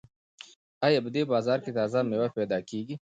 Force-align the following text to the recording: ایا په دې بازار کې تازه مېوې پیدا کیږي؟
ایا 0.85 0.99
په 1.05 1.09
دې 1.15 1.21
بازار 1.31 1.57
کې 1.63 1.71
تازه 1.77 1.99
مېوې 2.09 2.29
پیدا 2.37 2.57
کیږي؟ 2.69 2.95